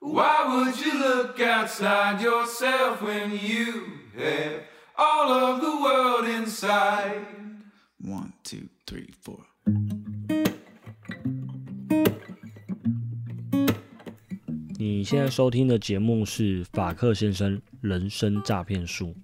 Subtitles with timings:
[0.00, 3.84] Why would you look outside yourself when you
[4.16, 4.62] have
[4.96, 7.26] all of the world inside?
[8.00, 9.44] One, two, three, four.
[14.78, 19.16] 你现在收听的节目是法克先生人生诈骗术。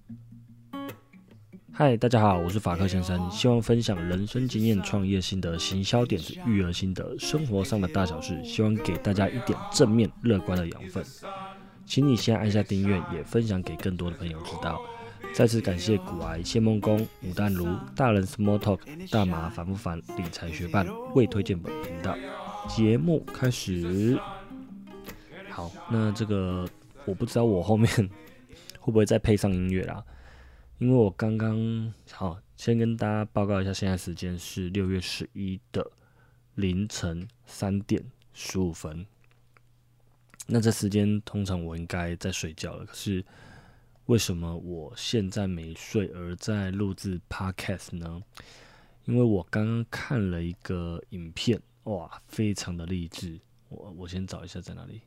[1.77, 11.03] 嗨，大家好，我是法克先生，希望分享人生经验、创业心得、行销点子、育儿心得、生活上的大小事，希望给大家一点正面、乐观的养分。
[11.85, 14.79] 请你先按下订阅，也分享给更多的朋友知道。
[15.33, 18.79] 再次感谢古癌、谢梦工、吴淡如、大人 Small Talk、
[19.11, 22.15] 大麻烦不烦、理财学伴未推荐本频道。
[22.69, 24.17] 节目开始。
[25.49, 26.65] 好，那这个
[27.03, 27.91] 我不知道我后面
[28.79, 30.01] 会不会再配上音乐啦，
[30.77, 35.89] 因为我刚刚好先跟大家报告一下，现在时间是六月十一的
[36.55, 39.05] 凌晨三点十五分。
[40.47, 43.23] 那这时间通常我应该在睡觉了，可是
[44.07, 48.21] 为什么我现在没睡而在录制 Podcast 呢？
[49.05, 53.39] 因为我刚刚看了一个影片，哇，非常的励志。
[53.69, 55.01] 我我先找一下在哪里。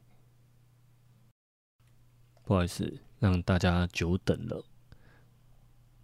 [2.44, 4.64] 不好意思，让大家久等了，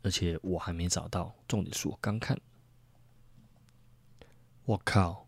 [0.05, 1.35] 而且我还没找到。
[1.49, 2.39] 重点是我刚看，
[4.67, 5.27] 我靠，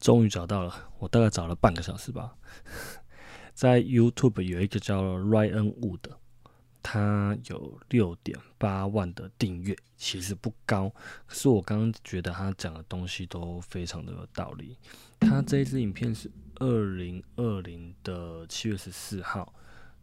[0.00, 0.90] 终于找到了！
[0.98, 2.34] 我大概找了半个小时吧。
[3.52, 6.10] 在 YouTube 有一个叫 Ryan Wood，
[6.82, 10.90] 他有六点八万的订阅，其实不高，
[11.26, 14.78] 可是我刚刚觉得他讲的东西都非常的有道理。
[15.18, 19.52] 他这一支影片是二零二零的七月十四号。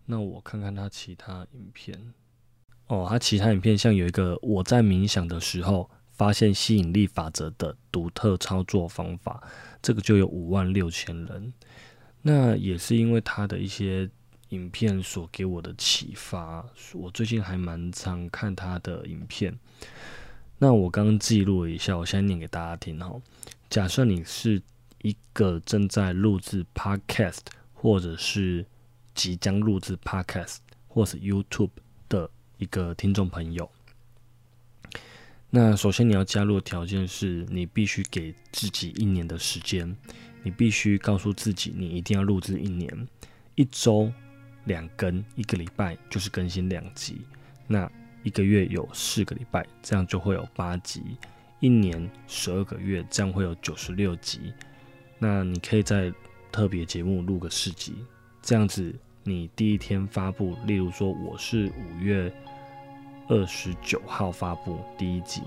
[0.06, 2.14] 那我看看他其他影片
[2.94, 9.42] 哦，他其他影片像有一个我在冥想的时候发现吸引力法则的独特操作方法，
[9.82, 11.52] 这个就有五万六千人。
[12.22, 14.08] 那也是因为他的一些
[14.50, 16.64] 影片所给我的启发，
[16.94, 19.58] 我最近还蛮常看他的影片。
[20.60, 23.20] 那我刚刚记录了一下，我现在念给大家听哈。
[23.72, 24.62] 假设你是
[25.02, 27.40] 一个正在录制 Podcast
[27.74, 28.64] 或者是
[29.16, 30.58] 即将录制 Podcast
[30.88, 31.72] 或是 YouTube
[32.08, 32.30] 的
[32.64, 33.70] 一个听众朋友，
[35.50, 39.94] 那首先你要加入的条件是你必须给自己一年的时间，
[40.44, 43.08] 你必须告诉自己你一定要录制一年，
[43.56, 44.10] 一周
[44.64, 47.20] 两更，一个礼拜就是更新两集，
[47.68, 47.92] 那
[48.24, 51.04] 一个月有四个礼拜，这样就会有八集，
[51.60, 54.54] 一年十二个月，这样会有九十六集，
[55.20, 56.14] 那你可以在
[56.50, 57.94] 特别节目录个四集。
[58.42, 62.34] 这样子，你第一天发布，例如说我是五月
[63.28, 65.42] 二十九号发布第一集，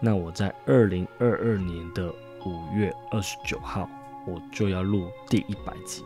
[0.00, 2.12] 那我在二零二二年的
[2.44, 3.88] 五月二十九号，
[4.26, 6.02] 我就要录第一百集。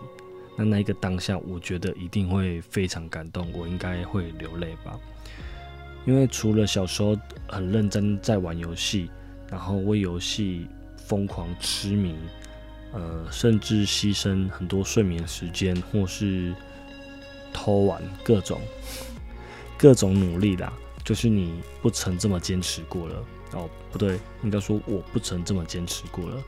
[0.57, 4.99] 那那一个当下，我觉得一定会非常感动，我应该会流泪吧。
[6.07, 7.17] 因为除了小时候
[7.49, 9.11] 很认真在玩游戏，
[9.51, 10.67] 然后为游戏
[10.97, 12.15] 疯狂痴迷。
[12.93, 16.53] 呃，甚至牺牲很多睡眠时间，或是
[17.53, 18.61] 偷玩各种
[19.79, 20.73] 各种努力啦，
[21.11, 26.41] 就是你不曾这么坚持过了哦，不对，应该说我不曾这么坚持过了。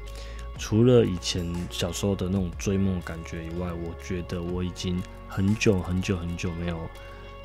[0.56, 6.78] 除了以前小时候的那种追梦感觉以外，我觉得我已经很久很久很久没有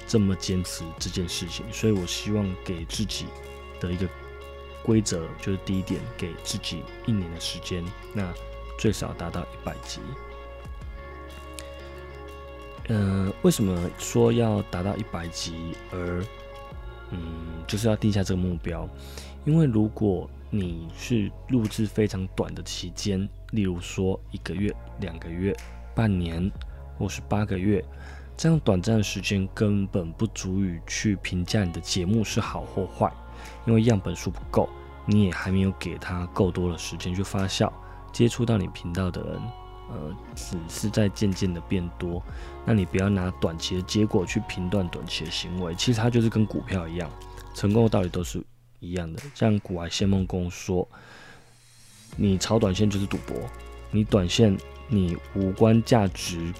[0.05, 3.25] 这么坚持这件事情，所以我希望给自己
[3.79, 4.07] 的一个
[4.84, 7.84] 规则就是第一点，给自己一年的时间。
[8.13, 8.31] 那
[8.78, 10.01] 最少达到一百级。
[12.89, 15.73] 嗯，为什么说要达到一百级？
[15.91, 16.23] 而
[17.12, 17.19] 嗯，
[17.68, 18.88] 就是要定下这个目标。
[19.45, 25.56] 因为如果你是录制非常短的期间，例如说一个月、两个月、
[25.96, 26.51] 半年，
[26.97, 27.84] 或是八个月，
[28.35, 33.12] 这样短暂的时间根本不足以去评价你的节目是好或坏，
[33.66, 34.69] 因为样本数不够，
[35.06, 37.72] 你也还没有给他够多的时间去发酵。
[38.12, 39.41] 接触到你频道的人，
[39.89, 42.21] 呃，只是在渐渐的变多。
[42.65, 47.09] 那你不要拿短期的结果去评断短期的行为，其实它就是跟股票一样，
[47.53, 48.43] 成功的道理都是
[48.79, 49.22] 一样的。
[49.34, 50.87] 像古埃仙梦公说，
[52.16, 53.37] 你炒短线就是赌博，
[53.91, 54.57] 你短线
[54.87, 56.53] 你无关价值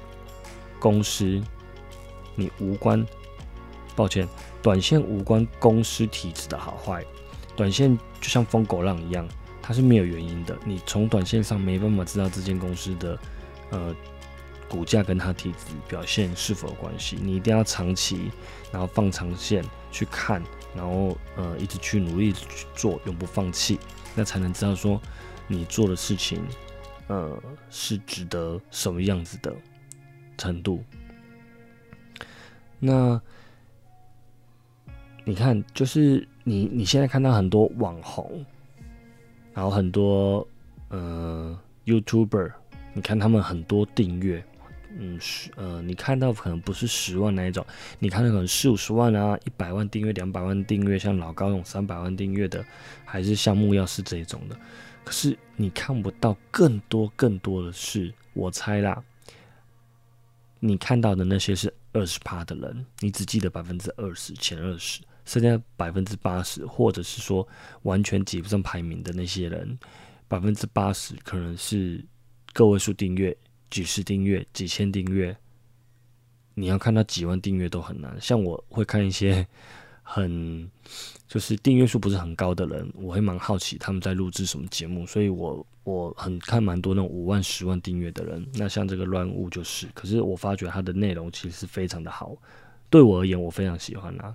[0.80, 1.42] 公司，
[2.36, 3.06] 你无关，
[3.96, 4.28] 抱歉，
[4.62, 7.04] 短线无关公司体质的好坏，
[7.56, 9.28] 短线就像疯狗浪一样。
[9.68, 13.20] 它是没有原因的，你从短线上没办法知道这间公司的
[13.70, 13.94] 呃
[14.70, 17.18] 股价跟它体质表现是否有关系。
[17.22, 18.32] 你一定要长期，
[18.72, 19.62] 然后放长线
[19.92, 20.42] 去看，
[20.74, 23.78] 然后呃一直去努力去做，永不放弃，
[24.16, 25.02] 那才能知道说
[25.48, 26.42] 你做的事情
[27.08, 27.38] 呃
[27.70, 29.54] 是值得什么样子的
[30.38, 30.82] 程度。
[32.80, 33.22] 那
[35.26, 38.46] 你看，就是你你现在看到很多网红，
[39.58, 40.48] 然后很多
[40.90, 42.52] 呃 YouTuber，
[42.94, 44.46] 你看他们很多订阅，
[44.96, 47.66] 嗯十呃，你看到可能不是十万那一种，
[47.98, 52.64] 你看到可能四五十万啊，一百万订阅、两百万订阅，像老高那种三百万订阅的，
[53.04, 54.56] 还是像木曜是这种的。
[55.04, 59.04] 可是你看不到更多更多的是，我猜啦，
[60.60, 67.46] 你看到的那些是二十趴的人，你只记得百分之二十前二十，剩下百分之八十，或者是说
[67.84, 69.78] 完全挤不上排名的那些人，
[70.28, 72.04] 百分之八十可能是
[72.54, 73.36] 个位数订阅、
[73.70, 75.36] 几十订阅、几千订阅，
[76.54, 78.18] 你要看到几万订阅都很难。
[78.20, 79.46] 像我会看一些
[80.02, 80.72] 很
[81.28, 88.48] 就是订阅数不是很高的人，我会蛮好奇他们在录制什么节目，所以我我很看蛮多那种五万、十万订阅的人。
[88.54, 92.34] 那像这个乱物就是，可是我发觉它的内容其实是非常的好，
[92.90, 94.34] 对我而言我非常喜欢啊。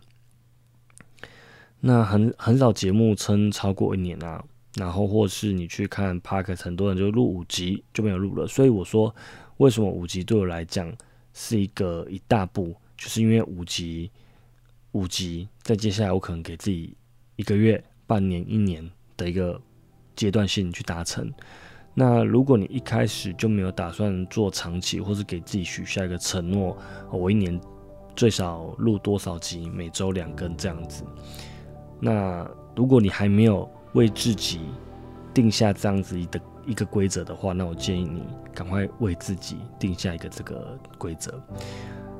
[1.84, 4.43] 那很很少节目撑超过一年啊，
[4.76, 8.46] 然后或是你去看 Park，很多人就录五集就没有录了。
[8.46, 9.12] 所以我说，
[9.56, 10.90] 为什么五集对我来讲
[11.34, 14.11] 是一个一大步，就是因为五集。
[14.93, 16.94] 五级，再接下来我可能给自己
[17.37, 18.87] 一个月、半年、一年
[19.17, 19.58] 的一个
[20.14, 21.32] 阶段性去达成。
[21.94, 26.76] 那如果你一开始就没有打算做长期，或是给自己许下一个承诺，
[27.11, 27.58] 我一年
[28.14, 31.02] 最少录多少集，每周两更这样子。
[32.04, 32.44] 那
[32.75, 34.60] 如果你还没有为自己
[35.32, 41.40] 定下这样子的一个规则的话，那我建议你赶快为自己定下一个这个规则。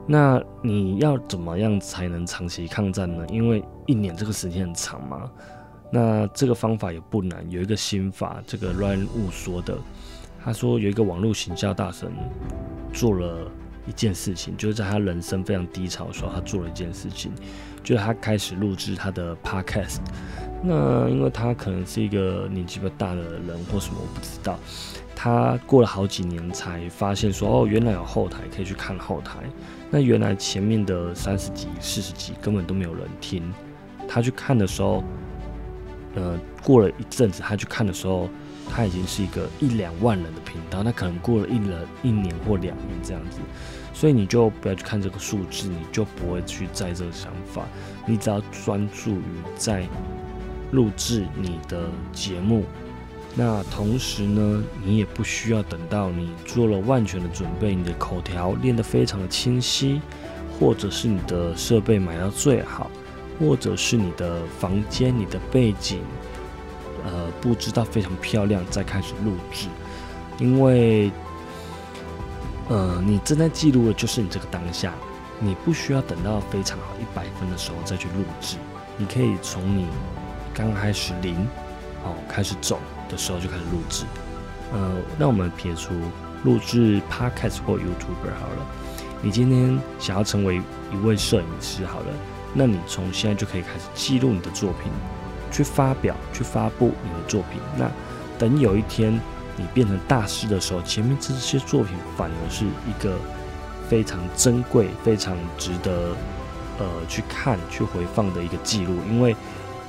[0.07, 3.27] 那你要怎么样才能长期抗战呢？
[3.29, 5.29] 因为一年这个时间很长嘛。
[5.91, 9.77] 那这个方法也不难，有一个心法，这个 Ryan Wu 说的，
[10.43, 12.11] 他说有一个网络行销大神
[12.93, 13.51] 做了
[13.87, 17.33] 一件事情，就是在他人生非常低潮的时候，他做了一件事情，
[17.83, 19.99] 就是他开始录制他的 Podcast。
[20.63, 24.59] 那因为他可能是一个年纪比较大的人或什么，我不知道。
[25.15, 29.39] 他过了好几年才发现说，哦，原来有后台可以去看后台。
[29.91, 33.53] 那原来前面的三十集、四十集根本都没有人听。
[34.09, 35.05] 他去看的时候，
[36.15, 38.29] 呃，过了一阵子，他去看的时候，
[38.71, 40.83] 他已经是一个一两万人的频道。
[40.83, 43.39] 那可能过了一人一年或两年这样子，
[43.93, 47.67] 所以你就不要去看这个数字，你就不会去在这个想法。
[48.07, 49.25] 你只要专注于
[49.57, 49.87] 在
[50.71, 52.65] 录制你的节目。
[53.35, 60.03] 那同时呢，你也不需要等到你做了万全的准备，你的口条练得非常的清晰，
[60.61, 62.91] 或者是你的设备买到最好，
[63.41, 66.03] 或者是你的房间、你的背景，
[67.05, 69.69] 呃，布置到非常漂亮，再开始录制。
[70.39, 71.11] 因为，
[72.69, 74.93] 呃，你正在记录的就是你这个当下，
[75.39, 78.57] 你不需要等到非常好一百分的时候再去录制，
[78.97, 79.87] 你可以从你
[80.55, 81.37] 刚开始零，
[82.05, 82.79] 哦，开始走。
[83.09, 84.07] 的时候就开始录制，
[84.73, 85.93] 呃，那我们撇除
[86.45, 88.67] 录制 podcast 或 YouTuber 好了，
[89.21, 92.07] 你今天想要成为一位摄影师好了，
[92.55, 94.91] 那你从现在就可以开始记录你的作品，
[95.53, 97.61] 去发表、去发布你的作品。
[97.77, 97.89] 那
[98.39, 99.13] 等有一天
[99.57, 103.17] 你变成大师的时候，前面这些作品反而是一个
[103.89, 106.17] 非常珍贵、非常值得
[106.79, 109.37] 呃去看、去回放的一个记录，因为。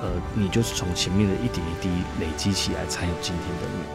[0.01, 1.87] 呃，你就是从前面的一点一滴
[2.19, 3.85] 累积起来，才有今天的你。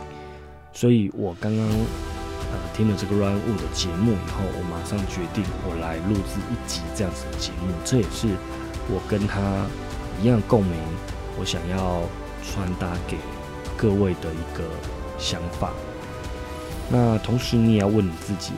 [0.72, 7.74] 所以我刚刚呃听了这个 Run Wu 的节目以后，我马上决定我来录制一集这样子的节目。
[7.84, 8.28] 这也是
[8.88, 9.66] 我跟他
[10.22, 10.78] 一样共鸣，
[11.38, 12.02] 我想要
[12.42, 13.16] 传达给
[13.76, 14.64] 各位的一个
[15.18, 15.72] 想法。
[16.90, 18.52] 那同时你也要问你自己，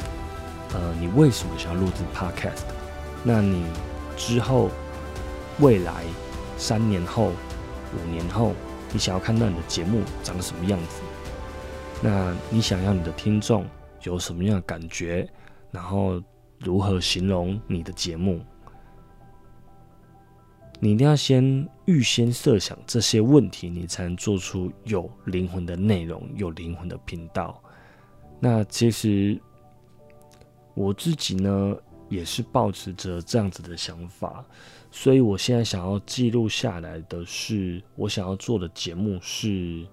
[0.73, 2.63] 呃，你为什么想要录制 Podcast？
[3.23, 3.65] 那你
[4.17, 4.71] 之后
[5.59, 6.05] 未来？
[6.57, 7.33] 三年后、
[7.95, 8.53] 五年后，
[8.93, 11.01] 你想要看到你的节目长什么样子？
[12.03, 13.65] 那你想要你的听众
[14.03, 15.27] 有什么样的感觉？
[15.71, 16.23] 然后
[16.59, 18.43] 如何形容你的节目？
[20.83, 27.63] 你一定要先预先设想这些问题，你才能做出有灵魂的内容、有灵魂的频道。
[28.41, 29.39] 那其实
[30.75, 31.77] 我自己呢，
[32.09, 34.43] 也是抱持着这样子的想法。
[34.91, 39.87] 所以，我现在想要记录下来的是，我想要做的节目是，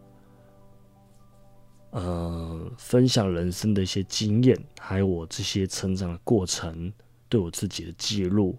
[1.92, 6.92] 呃，分享人生的一些经验，还有我这些成长的过程，
[7.28, 8.58] 对我自己的记录。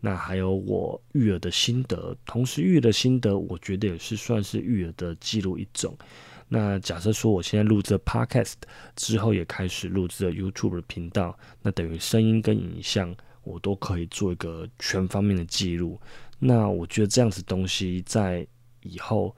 [0.00, 5.96] 那还有我育儿的心得，同时育儿的心得，我觉得也是算是育儿的记录一种。
[6.48, 8.54] 那假设说，我现在录制 Podcast
[8.96, 13.16] 之后，也开始录制了 YouTube 的频道，那等于声音跟影像。
[13.44, 15.98] 我都可以做一个全方面的记录。
[16.38, 18.46] 那我觉得这样子东西在
[18.82, 19.34] 以后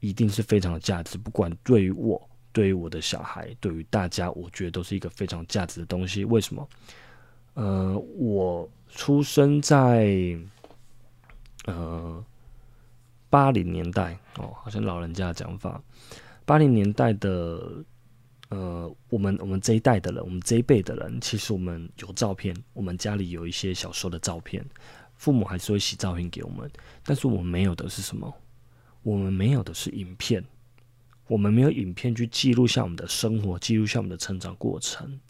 [0.00, 2.20] 一定是非常有价值，不管对于我、
[2.52, 6.26] 对于我的小孩、对于大家，我觉得都是一个非常价值的东西。
[6.26, 6.68] 为什么？
[7.54, 10.36] 呃，我出生在
[11.66, 12.24] 呃
[13.28, 15.82] 八零年代哦，好像老人家讲法，
[16.44, 17.84] 八零年代的
[18.48, 24.64] 呃，我们我们这一代的人，我们这一辈的人，其实我们有照片，我们家里有一些小时候的照片，
[25.16, 26.70] 父母还是会洗照片给我们，
[27.04, 28.32] 但是我们没有的是什么？
[29.02, 30.44] 我们没有的是影片，
[31.26, 35.20] 我们没有影片去记录下我们的生活，记录下我们的成长过程。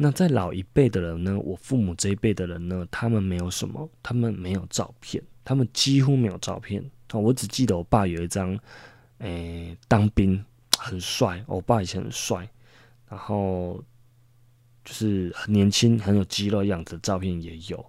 [0.00, 1.36] 那在老一辈的人呢？
[1.40, 2.86] 我父母这一辈的人呢？
[2.88, 6.80] 他们没有什么，他们没有照片，他们几乎没有照片。
[7.08, 8.56] 啊，我只记得我爸有一张，
[9.18, 10.42] 诶，当兵
[10.78, 12.48] 很帅，我爸以前很帅，
[13.08, 13.82] 然后
[14.84, 17.84] 就是很年轻、很有肌肉样子的照片也有。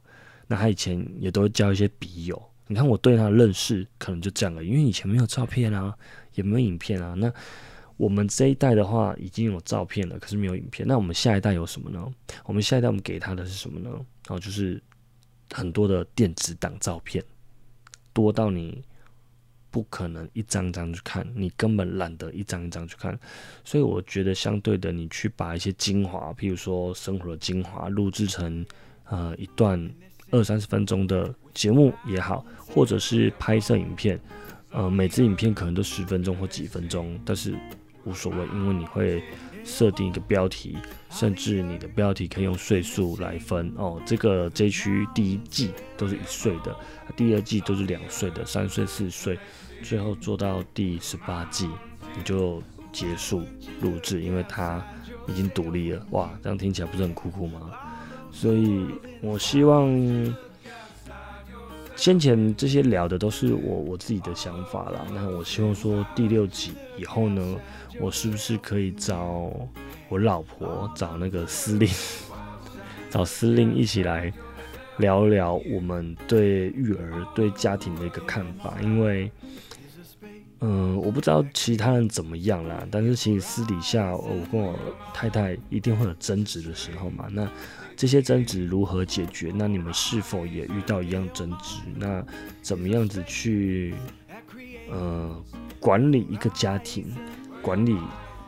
[0.48, 2.42] 那他以前也都会交一些笔友。
[2.66, 5.96] 你看我对他的认识可能就这样了，因为以前没有照片啊，
[6.34, 7.14] 也没有影片啊。
[7.14, 7.32] 那
[8.00, 10.88] 我们这一代的话已经有照片了，可是没有影片。
[10.88, 12.02] 那我们下一代有什么呢？
[12.46, 13.90] 我们下一代我们给他的是什么呢？
[13.92, 14.82] 然后就是
[15.52, 17.22] 很多的电子档照片，
[18.14, 18.82] 多到你
[19.70, 23.20] 不可能一张张去看，你根本懒得一张一张去看。
[23.66, 28.66] 所以我觉得相对的，你去把一些精华，譬如说生活的精华，录制成
[29.10, 29.78] 呃一段
[30.32, 34.18] 二三十分钟的节目也好，或者是拍摄影片，
[34.72, 37.54] 呃，每支影片可能都十分钟或几分钟，但是。
[38.06, 39.24] 无所谓，因为你会
[39.64, 40.78] 设定一个标题，
[41.10, 44.02] 甚至你的标题可以用岁数来分哦。
[44.06, 46.76] 这个这区第一季都是一岁的，
[47.16, 49.38] 第二季都是两岁的，三岁、四岁，
[49.84, 51.70] 最后做到第十八季
[52.16, 53.44] 你就结束
[53.82, 54.84] 录制，因为它
[55.28, 56.06] 已经独立了。
[56.12, 57.72] 哇，这样听起来不是很酷酷吗？
[58.32, 58.86] 所以
[59.22, 59.88] 我希望
[62.00, 65.06] 先前这些聊的都是我我自己的想法啦。
[65.14, 67.58] 那我希望说第六集以后呢？
[68.00, 69.52] 我是不是可以找
[70.08, 71.90] 我老婆，找那个司令，
[73.12, 74.32] 找司令一起来
[75.00, 78.78] 聊聊我们对育儿、对家庭的一个看法？
[78.82, 79.30] 因为，
[80.62, 84.78] 嗯，我不知道其他人怎么样啦，但是其实私底下，我跟我
[85.14, 87.28] 太太一定会有争执的时候嘛。
[87.32, 87.50] 那
[87.96, 89.54] 这些争执如何解决？
[89.56, 91.80] 那你们是否也遇到一样争执？
[91.96, 92.26] 那
[92.62, 93.94] 怎么样子去，
[94.90, 95.44] 呃，
[95.80, 97.14] 管理一个家庭？
[97.62, 97.98] 管理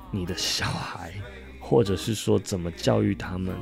[0.10, 1.13] 你的小孩，
[1.60, 3.53] 或者是说怎么教育他们，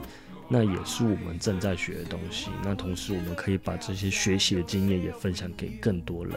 [0.47, 2.49] 那也是我们正在学的东西。
[2.63, 6.35] 那同时，我们可以把这些学习的经验也分享给更多人。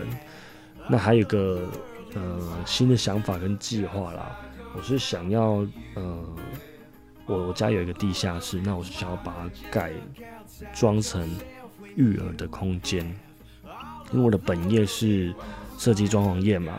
[0.89, 1.71] 那还有个
[2.15, 4.39] 呃新的想法跟计划啦，
[4.77, 6.25] 我是想要呃，
[7.27, 9.93] 我我家有一个地下室，那我是想要把它改
[10.75, 11.29] 装成
[11.97, 13.05] 育儿的空间，
[14.13, 15.35] 因为我的本业是
[15.79, 16.79] 设计装潢业嘛。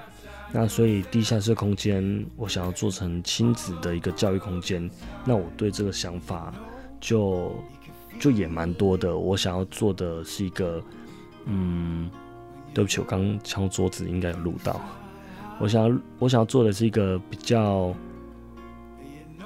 [0.55, 4.87] 那所以地下室空间，我想要做成亲子的一个教育空间。
[5.25, 6.53] 那我对这个想法
[7.01, 7.55] 就
[8.19, 9.17] 就也蛮多的。
[9.17, 10.79] 我想要做的是一个，
[11.45, 12.07] 嗯，
[12.71, 14.79] 对不起，我刚敲桌子应该有录到。
[15.59, 17.93] 我想要我想要做的是一个比较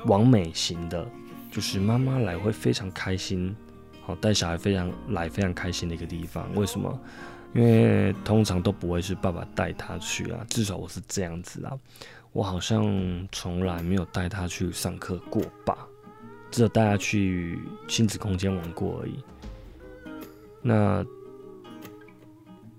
[0.06, 1.08] 完美型的，
[1.52, 3.56] 就是妈妈来会非常开心，
[4.02, 6.48] 好带小孩非常来非常开心的一个地方。
[6.56, 7.00] 为什么？
[7.54, 11.78] 因为通常都不会是爸爸带他去啊，至少我是这样子啊。
[12.34, 15.88] 我好像从来没有带他去上课过吧，
[16.52, 19.24] 只有带他去亲子空间玩过而已。
[20.62, 21.04] 那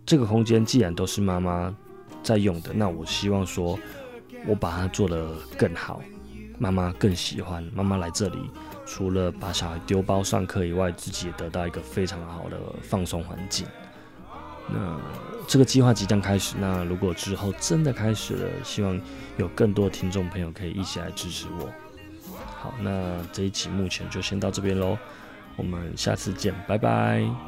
[0.07, 1.75] 这个空间既然都是妈妈
[2.29, 3.79] 在用的，那我希望说，
[4.47, 6.03] 我把它做得更好，
[6.59, 7.65] 妈妈更喜欢。
[7.75, 8.51] 妈妈来这里，
[8.85, 13.67] 除了把小孩丢包上课以外，自己也得到一个非常好的放松环境。
[14.69, 15.01] 那
[15.47, 16.55] 这个计划即将开始。
[16.61, 19.01] 那如果之后真的开始了，希望
[19.39, 21.71] 有更多听众朋友可以一起来支持我。
[22.61, 24.99] 好，那这一期目前就先到这边喽，
[25.57, 27.48] 我们下次见，拜拜。